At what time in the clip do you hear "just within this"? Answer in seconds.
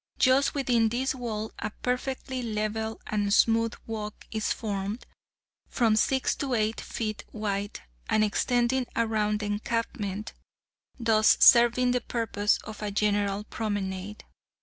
0.17-1.13